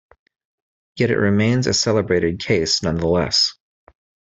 [0.95, 3.53] Yet it remains a celebrated case nonetheless.